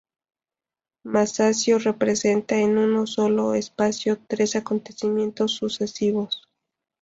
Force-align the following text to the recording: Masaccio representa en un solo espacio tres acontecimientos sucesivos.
Masaccio 1.05 1.77
representa 1.77 2.57
en 2.59 2.79
un 2.79 3.05
solo 3.05 3.53
espacio 3.53 4.17
tres 4.27 4.55
acontecimientos 4.55 5.51
sucesivos. 5.51 6.49